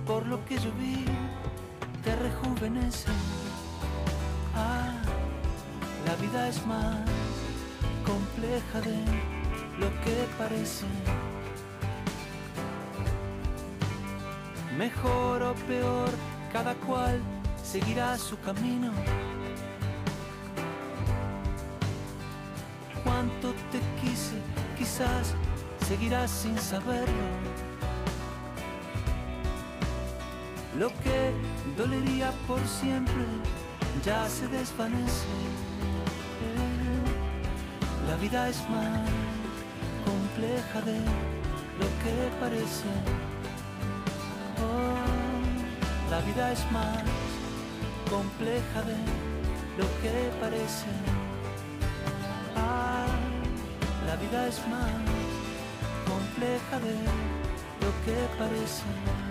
por 0.07 0.27
lo 0.27 0.45
que 0.45 0.57
yo 0.57 0.71
vi 0.79 1.07
te 2.05 2.15
rejuvenece. 2.17 3.09
Ah, 4.55 4.93
la 6.05 6.15
vida 6.17 6.49
es 6.51 6.67
más 6.67 6.99
compleja 8.05 8.83
de 8.83 8.99
lo 9.79 9.89
que 10.03 10.15
parece. 10.37 10.85
Mejor 14.77 15.43
o 15.45 15.55
peor, 15.67 16.11
cada 16.53 16.75
cual 16.75 17.23
seguirá 17.63 18.19
su 18.19 18.39
camino. 18.41 18.93
Cuánto 23.03 23.55
te 23.73 23.81
quise, 24.03 24.37
quizás 24.77 25.35
seguirás 25.89 26.31
sin 26.31 26.59
saberlo. 26.59 27.74
Lo 30.79 30.89
que 30.89 31.33
dolería 31.77 32.33
por 32.49 32.59
siempre 32.67 33.25
ya 34.05 34.29
se 34.29 34.49
desvanece. 34.49 35.27
La 38.09 38.17
vida 38.17 38.49
es 38.49 38.59
más 38.69 39.09
compleja 40.05 40.81
de 40.81 40.99
lo 41.79 41.89
que 42.03 42.15
parece. 42.41 42.91
Oh, 44.59 46.11
la 46.11 46.21
vida 46.23 46.53
es 46.53 46.73
más 46.73 47.05
compleja 48.11 48.83
de 48.83 48.97
lo 49.79 49.87
que 50.03 50.31
parece. 50.41 50.91
Ah, 52.57 53.07
la 54.09 54.17
vida 54.17 54.49
es 54.49 54.59
más 54.67 54.91
compleja 56.05 56.81
de 56.81 56.95
lo 57.81 57.91
que 58.05 58.17
parece. 58.39 59.24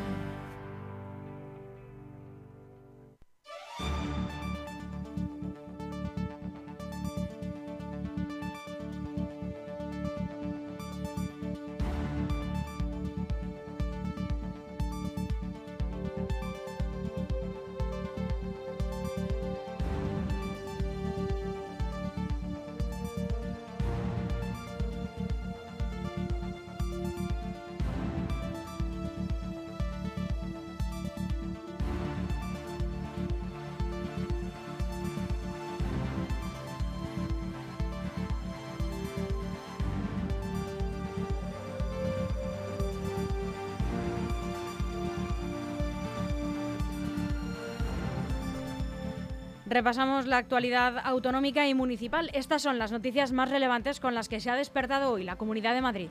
Repasamos 49.73 50.27
la 50.27 50.38
actualidad 50.38 50.99
autonómica 51.03 51.67
y 51.67 51.73
municipal. 51.73 52.29
Estas 52.33 52.62
son 52.62 52.77
las 52.77 52.91
noticias 52.91 53.31
más 53.31 53.49
relevantes 53.49 53.99
con 53.99 54.13
las 54.13 54.29
que 54.29 54.39
se 54.39 54.51
ha 54.51 54.55
despertado 54.55 55.12
hoy 55.12 55.23
la 55.23 55.36
Comunidad 55.36 55.73
de 55.73 55.81
Madrid. 55.81 56.09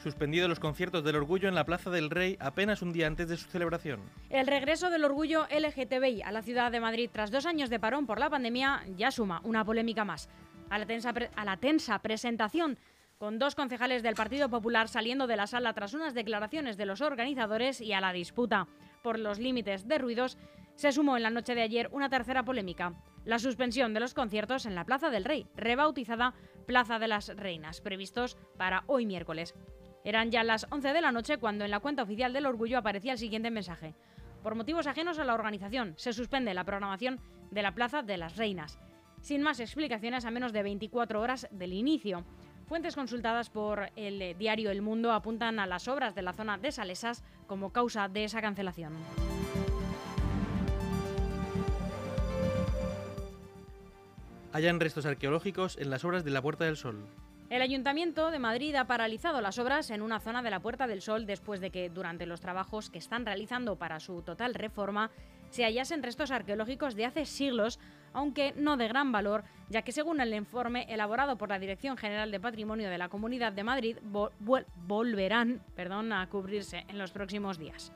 Suspendido 0.00 0.46
los 0.46 0.60
conciertos 0.60 1.02
del 1.02 1.16
Orgullo 1.16 1.48
en 1.48 1.56
la 1.56 1.64
Plaza 1.64 1.90
del 1.90 2.08
Rey 2.08 2.36
apenas 2.38 2.82
un 2.82 2.92
día 2.92 3.08
antes 3.08 3.28
de 3.28 3.36
su 3.36 3.50
celebración. 3.50 3.98
El 4.30 4.46
regreso 4.46 4.90
del 4.90 5.04
orgullo 5.04 5.48
LGTBI 5.50 6.22
a 6.22 6.30
la 6.30 6.42
ciudad 6.42 6.70
de 6.70 6.78
Madrid 6.78 7.10
tras 7.12 7.32
dos 7.32 7.46
años 7.46 7.68
de 7.68 7.80
parón 7.80 8.06
por 8.06 8.20
la 8.20 8.30
pandemia 8.30 8.84
ya 8.96 9.10
suma 9.10 9.40
una 9.42 9.64
polémica 9.64 10.04
más. 10.04 10.28
A 10.68 10.78
la 10.78 10.86
tensa, 10.86 11.12
a 11.34 11.44
la 11.44 11.56
tensa 11.56 11.98
presentación 11.98 12.78
con 13.18 13.40
dos 13.40 13.56
concejales 13.56 14.04
del 14.04 14.14
Partido 14.14 14.48
Popular 14.48 14.86
saliendo 14.86 15.26
de 15.26 15.34
la 15.34 15.48
sala 15.48 15.74
tras 15.74 15.94
unas 15.94 16.14
declaraciones 16.14 16.76
de 16.76 16.86
los 16.86 17.00
organizadores 17.00 17.80
y 17.80 17.92
a 17.92 18.00
la 18.00 18.12
disputa 18.12 18.68
por 19.02 19.18
los 19.18 19.40
límites 19.40 19.88
de 19.88 19.98
ruidos, 19.98 20.38
se 20.80 20.92
sumó 20.92 21.18
en 21.18 21.22
la 21.22 21.28
noche 21.28 21.54
de 21.54 21.60
ayer 21.60 21.90
una 21.92 22.08
tercera 22.08 22.42
polémica, 22.42 22.94
la 23.26 23.38
suspensión 23.38 23.92
de 23.92 24.00
los 24.00 24.14
conciertos 24.14 24.64
en 24.64 24.74
la 24.74 24.86
Plaza 24.86 25.10
del 25.10 25.26
Rey, 25.26 25.46
rebautizada 25.54 26.32
Plaza 26.66 26.98
de 26.98 27.06
las 27.06 27.28
Reinas, 27.36 27.82
previstos 27.82 28.38
para 28.56 28.84
hoy 28.86 29.04
miércoles. 29.04 29.54
Eran 30.04 30.30
ya 30.30 30.42
las 30.42 30.66
11 30.70 30.94
de 30.94 31.00
la 31.02 31.12
noche 31.12 31.36
cuando 31.36 31.66
en 31.66 31.70
la 31.70 31.80
cuenta 31.80 32.02
oficial 32.02 32.32
del 32.32 32.46
Orgullo 32.46 32.78
aparecía 32.78 33.12
el 33.12 33.18
siguiente 33.18 33.50
mensaje. 33.50 33.94
Por 34.42 34.54
motivos 34.54 34.86
ajenos 34.86 35.18
a 35.18 35.24
la 35.24 35.34
organización, 35.34 35.92
se 35.98 36.14
suspende 36.14 36.54
la 36.54 36.64
programación 36.64 37.20
de 37.50 37.60
la 37.60 37.74
Plaza 37.74 38.00
de 38.00 38.16
las 38.16 38.38
Reinas, 38.38 38.78
sin 39.20 39.42
más 39.42 39.60
explicaciones 39.60 40.24
a 40.24 40.30
menos 40.30 40.54
de 40.54 40.62
24 40.62 41.20
horas 41.20 41.46
del 41.50 41.74
inicio. 41.74 42.24
Fuentes 42.64 42.94
consultadas 42.94 43.50
por 43.50 43.90
el 43.96 44.38
diario 44.38 44.70
El 44.70 44.80
Mundo 44.80 45.12
apuntan 45.12 45.58
a 45.58 45.66
las 45.66 45.88
obras 45.88 46.14
de 46.14 46.22
la 46.22 46.32
zona 46.32 46.56
de 46.56 46.72
Salesas 46.72 47.22
como 47.46 47.70
causa 47.70 48.08
de 48.08 48.24
esa 48.24 48.40
cancelación. 48.40 48.94
Hayan 54.52 54.80
restos 54.80 55.06
arqueológicos 55.06 55.78
en 55.78 55.90
las 55.90 56.04
obras 56.04 56.24
de 56.24 56.32
la 56.32 56.42
Puerta 56.42 56.64
del 56.64 56.76
Sol. 56.76 57.06
El 57.50 57.62
Ayuntamiento 57.62 58.32
de 58.32 58.40
Madrid 58.40 58.74
ha 58.74 58.88
paralizado 58.88 59.40
las 59.40 59.58
obras 59.58 59.90
en 59.90 60.02
una 60.02 60.18
zona 60.18 60.42
de 60.42 60.50
la 60.50 60.58
Puerta 60.58 60.88
del 60.88 61.02
Sol 61.02 61.24
después 61.24 61.60
de 61.60 61.70
que 61.70 61.88
durante 61.88 62.26
los 62.26 62.40
trabajos 62.40 62.90
que 62.90 62.98
están 62.98 63.24
realizando 63.24 63.76
para 63.76 64.00
su 64.00 64.22
total 64.22 64.54
reforma 64.54 65.10
se 65.50 65.62
hallasen 65.62 66.02
restos 66.02 66.32
arqueológicos 66.32 66.96
de 66.96 67.06
hace 67.06 67.26
siglos, 67.26 67.78
aunque 68.12 68.52
no 68.56 68.76
de 68.76 68.88
gran 68.88 69.12
valor, 69.12 69.44
ya 69.68 69.82
que 69.82 69.92
según 69.92 70.20
el 70.20 70.34
informe 70.34 70.86
elaborado 70.88 71.38
por 71.38 71.48
la 71.48 71.58
Dirección 71.60 71.96
General 71.96 72.30
de 72.32 72.40
Patrimonio 72.40 72.90
de 72.90 72.98
la 72.98 73.08
Comunidad 73.08 73.52
de 73.52 73.64
Madrid, 73.64 73.98
volverán 74.80 75.62
perdón, 75.76 76.12
a 76.12 76.28
cubrirse 76.28 76.84
en 76.88 76.98
los 76.98 77.12
próximos 77.12 77.58
días. 77.58 77.92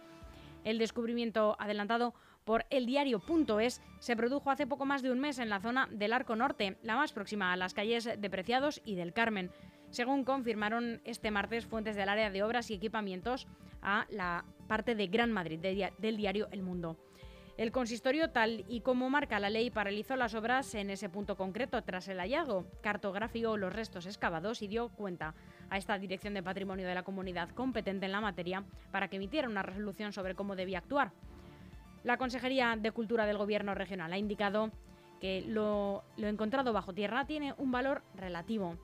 El 0.64 0.79
descubrimiento 0.79 1.57
adelantado 1.59 2.14
por 2.44 2.66
eldiario.es 2.70 3.80
se 3.98 4.16
produjo 4.16 4.50
hace 4.50 4.66
poco 4.66 4.85
más 4.85 5.02
de 5.02 5.11
un 5.11 5.20
mes 5.20 5.38
en 5.38 5.48
la 5.48 5.61
zona 5.61 5.88
del 5.90 6.12
Arco 6.12 6.37
Norte, 6.37 6.76
la 6.83 6.96
más 6.96 7.12
próxima 7.12 7.52
a 7.52 7.57
las 7.57 7.74
calles 7.74 8.04
de 8.04 8.30
Preciados 8.30 8.80
y 8.85 8.94
del 8.94 9.12
Carmen, 9.12 9.50
según 9.90 10.24
confirmaron 10.24 11.00
este 11.04 11.30
martes 11.30 11.66
fuentes 11.66 11.96
del 11.96 12.09
área 12.09 12.30
de 12.30 12.42
obras 12.42 12.70
y 12.70 12.74
equipamientos 12.74 13.46
a 13.80 14.07
la 14.11 14.44
parte 14.66 14.94
de 14.94 15.07
Gran 15.07 15.33
Madrid 15.33 15.59
del 15.61 16.16
diario 16.16 16.48
El 16.50 16.62
Mundo. 16.62 16.96
El 17.57 17.70
consistorio, 17.70 18.30
tal 18.30 18.64
y 18.68 18.80
como 18.80 19.09
marca 19.09 19.38
la 19.38 19.48
ley, 19.48 19.70
paralizó 19.70 20.16
las 20.16 20.35
obras 20.35 20.74
en 20.74 20.90
ese 20.90 21.09
punto 21.09 21.37
concreto 21.37 21.80
tras 21.83 22.09
el 22.09 22.18
hallazgo, 22.18 22.66
cartografió 22.83 23.57
los 23.57 23.72
restos 23.72 24.07
excavados 24.07 24.61
y 24.61 24.66
dio 24.66 24.88
cuenta 24.88 25.37
a 25.70 25.78
esta 25.78 25.96
Dirección 25.96 26.35
de 26.35 26.42
Patrimonio 26.42 26.88
de 26.88 26.96
la 26.96 27.04
Comunidad 27.04 27.50
competente 27.50 28.07
en 28.07 28.12
la 28.12 28.20
materia 28.20 28.64
para 28.90 29.07
que 29.07 29.16
emitiera 29.16 29.48
una 29.48 29.62
resolución 29.62 30.12
sobre 30.12 30.35
cómo 30.35 30.57
debía 30.57 30.78
actuar. 30.78 31.12
La 32.05 32.19
Consejería 32.19 32.77
de 32.79 32.93
Cultura 32.93 33.25
del 33.25 33.38
Gobierno 33.38 33.75
Regional 33.75 34.12
ha 34.12 34.19
indicado 34.19 34.71
que 35.23 35.43
lo, 35.49 36.05
encontrado 36.19 36.75
bajo 36.75 36.93
tierra 36.93 37.25
tiene 37.25 37.55
un 37.57 37.73
valor 37.73 38.03
relativo. 38.14 38.77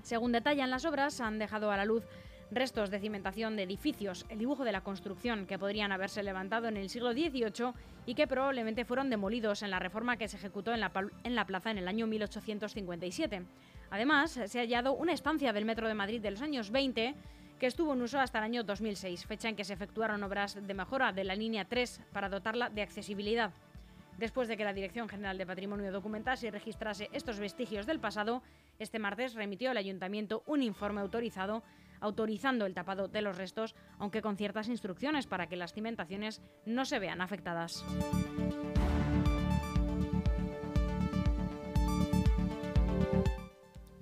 Según 0.00 0.32
detallan 0.32 0.70
las 0.70 0.86
obras, 0.86 1.20
han 1.20 1.38
dejado 1.38 1.70
a 1.70 1.76
la 1.76 1.84
luz 1.84 2.04
restos 2.50 2.90
de 2.90 2.98
cimentación 2.98 3.56
de 3.56 3.64
edificios, 3.64 4.24
el 4.30 4.38
dibujo 4.38 4.64
de 4.64 4.72
la 4.72 4.80
construcción 4.80 5.46
que 5.46 5.58
podrían 5.58 5.92
haberse 5.92 6.22
levantado 6.22 6.68
en 6.68 6.78
el 6.78 6.88
siglo 6.88 7.12
XVIII 7.12 7.74
y 8.06 8.14
que 8.14 8.26
probablemente 8.26 8.86
fueron 8.86 9.10
demolidos 9.10 9.62
en 9.62 9.70
la 9.70 9.78
reforma 9.78 10.16
que 10.16 10.28
se 10.28 10.38
ejecutó 10.38 10.72
en 10.72 10.80
la, 10.80 10.92
en 11.24 11.34
la 11.34 11.44
plaza 11.44 11.70
en 11.70 11.78
el 11.78 11.88
año 11.88 12.06
1857. 12.06 13.42
Además, 13.90 14.40
se 14.46 14.58
ha 14.58 14.62
hallado 14.62 14.94
una 14.94 15.12
estancia 15.12 15.52
del 15.52 15.66
Metro 15.66 15.88
de 15.88 15.94
Madrid 15.94 16.22
de 16.22 16.30
los 16.30 16.40
años 16.40 16.70
20 16.70 17.14
que 17.58 17.66
estuvo 17.66 17.94
en 17.94 18.02
uso 18.02 18.20
hasta 18.20 18.38
el 18.38 18.44
año 18.44 18.64
2006, 18.64 19.26
fecha 19.26 19.48
en 19.48 19.56
que 19.56 19.64
se 19.64 19.72
efectuaron 19.72 20.22
obras 20.22 20.54
de 20.60 20.74
mejora 20.74 21.12
de 21.12 21.24
la 21.24 21.34
línea 21.34 21.64
3 21.64 22.00
para 22.12 22.28
dotarla 22.28 22.70
de 22.70 22.82
accesibilidad. 22.82 23.52
Después 24.18 24.48
de 24.48 24.56
que 24.56 24.64
la 24.64 24.72
Dirección 24.72 25.08
General 25.08 25.36
de 25.36 25.46
Patrimonio 25.46 25.92
documentase 25.92 26.46
y 26.46 26.50
registrase 26.50 27.10
estos 27.12 27.38
vestigios 27.38 27.86
del 27.86 28.00
pasado, 28.00 28.42
este 28.78 28.98
martes 28.98 29.34
remitió 29.34 29.70
al 29.70 29.76
Ayuntamiento 29.76 30.42
un 30.46 30.62
informe 30.62 31.00
autorizado 31.00 31.62
autorizando 32.00 32.66
el 32.66 32.74
tapado 32.74 33.08
de 33.08 33.22
los 33.22 33.36
restos, 33.36 33.74
aunque 33.98 34.22
con 34.22 34.36
ciertas 34.36 34.68
instrucciones 34.68 35.26
para 35.26 35.46
que 35.46 35.56
las 35.56 35.72
cimentaciones 35.72 36.42
no 36.64 36.84
se 36.84 36.98
vean 36.98 37.20
afectadas. 37.20 37.84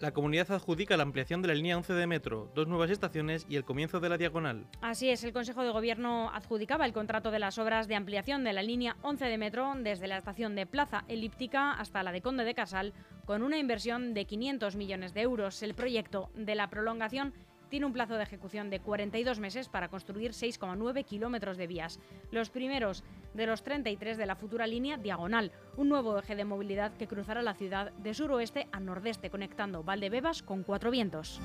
La 0.05 0.13
comunidad 0.13 0.53
adjudica 0.53 0.99
la 0.99 1.03
ampliación 1.03 1.41
de 1.41 1.49
la 1.49 1.55
línea 1.55 1.79
11 1.79 1.95
de 1.95 2.07
metro, 2.07 2.53
dos 2.55 2.69
nuevas 2.69 2.91
estaciones 2.91 3.47
y 3.49 3.57
el 3.57 3.65
comienzo 3.65 4.01
de 4.01 4.11
la 4.11 4.19
diagonal. 4.19 4.67
Así 4.83 5.09
es, 5.09 5.25
el 5.25 5.33
Consejo 5.33 5.63
de 5.63 5.71
Gobierno 5.71 6.31
adjudicaba 6.35 6.85
el 6.85 6.93
contrato 6.93 7.31
de 7.31 7.39
las 7.39 7.57
obras 7.57 7.89
de 7.89 7.95
ampliación 7.95 8.45
de 8.45 8.53
la 8.53 8.63
línea 8.63 8.99
11 9.01 9.25
de 9.25 9.39
metro 9.39 9.73
desde 9.79 10.07
la 10.07 10.19
estación 10.19 10.57
de 10.57 10.67
Plaza 10.67 11.07
Elíptica 11.09 11.73
hasta 11.73 12.03
la 12.03 12.13
de 12.13 12.21
Conde 12.21 12.45
de 12.45 12.53
Casal, 12.53 12.93
con 13.25 13.43
una 13.43 13.57
inversión 13.57 14.13
de 14.13 14.27
500 14.27 14.77
millones 14.77 15.15
de 15.15 15.23
euros. 15.23 15.63
El 15.63 15.73
proyecto 15.73 16.29
de 16.35 16.55
la 16.55 16.69
prolongación 16.69 17.33
tiene 17.75 17.87
un 17.87 17.93
plazo 17.93 18.15
de 18.15 18.23
ejecución 18.23 18.71
de 18.71 18.79
42 18.79 19.41
meses 19.41 19.69
para 19.69 19.89
construir 19.89 20.31
6,9 20.31 21.05
kilómetros 21.05 21.57
de 21.57 21.67
vías, 21.67 21.99
los 22.31 22.49
primeros 22.49 23.03
de 23.35 23.47
los 23.47 23.65
33 23.65 24.17
de 24.17 24.27
la 24.27 24.37
futura 24.37 24.69
línea 24.69 24.97
diagonal, 24.97 25.51
un 25.77 25.89
nuevo 25.89 26.17
eje 26.17 26.37
de 26.37 26.45
movilidad 26.45 26.97
que 26.97 27.09
cruzará 27.09 27.43
la 27.43 27.55
ciudad 27.55 27.91
de 27.95 28.15
suroeste 28.15 28.69
a 28.71 28.79
nordeste, 28.79 29.29
conectando 29.29 29.83
Valdebebas 29.83 30.45
con 30.45 30.63
Cuatro 30.63 30.93
Vientos. 30.93 31.41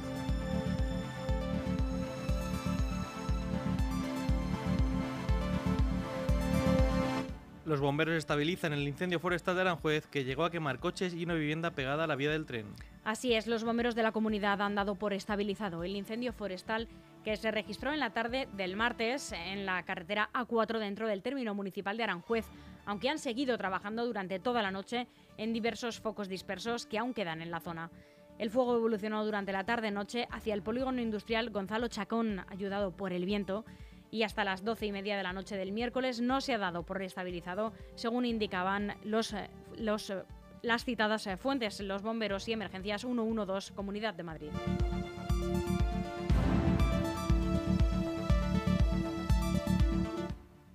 Los 7.70 7.82
bomberos 7.82 8.16
estabilizan 8.16 8.74
el 8.74 8.88
incendio 8.88 9.20
forestal 9.20 9.54
de 9.54 9.62
Aranjuez 9.62 10.08
que 10.08 10.24
llegó 10.24 10.44
a 10.44 10.50
quemar 10.50 10.80
coches 10.80 11.14
y 11.14 11.24
una 11.24 11.36
vivienda 11.36 11.70
pegada 11.70 12.06
a 12.06 12.08
la 12.08 12.16
vía 12.16 12.32
del 12.32 12.48
tren. 12.48 12.66
Así 13.04 13.36
es, 13.36 13.46
los 13.46 13.64
bomberos 13.64 13.94
de 13.94 14.02
la 14.02 14.12
comunidad 14.12 14.60
han 14.64 14.74
dado 14.74 14.96
por 14.96 15.14
estabilizado 15.14 15.84
el 15.84 15.96
incendio 15.96 16.34
forestal 16.34 16.88
que 17.24 17.38
se 17.38 17.52
registró 17.52 17.94
en 17.94 18.00
la 18.00 18.10
tarde 18.10 18.48
del 18.58 18.76
martes 18.76 19.34
en 19.34 19.68
la 19.68 19.84
carretera 19.84 20.32
A4 20.34 20.80
dentro 20.80 21.08
del 21.08 21.22
término 21.22 21.54
municipal 21.54 21.96
de 21.96 22.06
Aranjuez, 22.06 22.48
aunque 22.88 23.08
han 23.08 23.20
seguido 23.20 23.56
trabajando 23.56 24.04
durante 24.04 24.40
toda 24.40 24.64
la 24.64 24.72
noche 24.72 25.06
en 25.38 25.54
diversos 25.54 26.00
focos 26.00 26.28
dispersos 26.28 26.88
que 26.88 26.98
aún 26.98 27.14
quedan 27.14 27.40
en 27.40 27.52
la 27.52 27.60
zona. 27.60 27.92
El 28.40 28.50
fuego 28.50 28.78
evolucionó 28.78 29.24
durante 29.24 29.52
la 29.52 29.66
tarde-noche 29.66 30.28
hacia 30.32 30.56
el 30.56 30.64
polígono 30.64 31.02
industrial 31.02 31.52
Gonzalo 31.52 31.88
Chacón, 31.88 32.44
ayudado 32.50 32.98
por 32.98 33.14
el 33.14 33.26
viento, 33.26 33.64
y 34.12 34.24
hasta 34.24 34.44
las 34.44 34.64
doce 34.64 34.86
y 34.86 34.92
media 34.92 35.18
de 35.18 35.24
la 35.24 35.34
noche 35.34 35.58
del 35.58 35.72
miércoles 35.72 36.22
no 36.22 36.42
se 36.42 36.54
ha 36.54 36.58
dado 36.58 36.84
por 36.84 37.02
estabilizado, 37.02 37.74
según 37.96 38.26
indicaban 38.26 38.96
los, 39.04 39.34
eh, 39.34 39.50
los, 39.78 40.10
eh, 40.10 40.24
las 40.62 40.86
citadas 40.86 41.28
eh, 41.28 41.38
fuentes, 41.38 41.80
los 41.82 42.02
bomberos 42.02 42.48
y 42.48 42.54
emergencias 42.54 43.02
112 43.02 43.74
Comunidad 43.74 44.14
de 44.14 44.24
Madrid. 44.24 44.50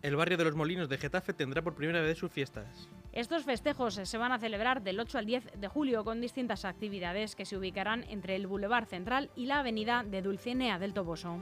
El 0.02 0.16
barrio 0.16 0.36
de 0.36 0.44
los 0.44 0.54
Molinos 0.54 0.90
de 0.90 0.98
Getafe 0.98 1.32
tendrá 1.32 1.62
por 1.62 1.74
primera 1.74 2.02
vez 2.02 2.18
sus 2.18 2.30
fiestas. 2.30 2.90
Estos 3.12 3.44
festejos 3.44 3.94
se 3.94 4.18
van 4.18 4.32
a 4.32 4.38
celebrar 4.38 4.82
del 4.82 5.00
8 5.00 5.16
al 5.16 5.24
10 5.24 5.52
de 5.58 5.68
julio 5.68 6.04
con 6.04 6.20
distintas 6.20 6.66
actividades 6.66 7.34
que 7.34 7.46
se 7.46 7.56
ubicarán 7.56 8.04
entre 8.10 8.36
el 8.36 8.46
Boulevard 8.46 8.84
Central 8.84 9.30
y 9.34 9.46
la 9.46 9.60
avenida 9.60 10.04
de 10.04 10.20
Dulcinea 10.20 10.78
del 10.78 10.92
Toboso. 10.92 11.38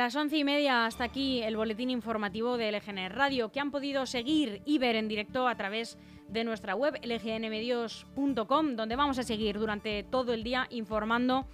Las 0.00 0.16
once 0.16 0.38
y 0.38 0.44
media 0.44 0.86
hasta 0.86 1.04
aquí 1.04 1.42
el 1.42 1.58
boletín 1.58 1.90
informativo 1.90 2.56
de 2.56 2.72
LGN 2.72 3.10
Radio, 3.10 3.52
que 3.52 3.60
han 3.60 3.70
podido 3.70 4.06
seguir 4.06 4.62
y 4.64 4.78
ver 4.78 4.96
en 4.96 5.08
directo 5.08 5.46
a 5.46 5.54
través 5.56 5.98
de 6.26 6.42
nuestra 6.42 6.74
web 6.74 6.98
lgnmedios.com, 7.02 8.76
donde 8.76 8.96
vamos 8.96 9.18
a 9.18 9.24
seguir 9.24 9.58
durante 9.58 10.02
todo 10.04 10.32
el 10.32 10.42
día 10.42 10.66
informando 10.70 11.44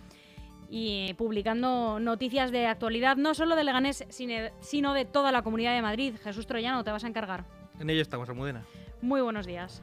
y 0.71 1.13
publicando 1.15 1.99
noticias 1.99 2.53
de 2.53 2.67
actualidad, 2.67 3.17
no 3.17 3.35
solo 3.35 3.57
de 3.57 3.65
Leganés, 3.65 4.05
sino 4.61 4.95
de 4.95 5.05
toda 5.05 5.33
la 5.33 5.43
comunidad 5.43 5.75
de 5.75 5.83
Madrid. 5.83 6.15
Jesús 6.23 6.47
Troyano, 6.47 6.85
te 6.85 6.93
vas 6.93 7.03
a 7.03 7.09
encargar. 7.09 7.47
En 7.81 7.91
ello 7.91 8.01
estamos, 8.01 8.29
Almudena. 8.29 8.65
Muy 9.03 9.23
buenos 9.23 9.49
días. 9.49 9.83